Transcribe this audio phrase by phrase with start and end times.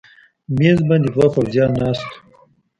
[0.57, 2.13] مېز باندې دوه پوځیان ناست و.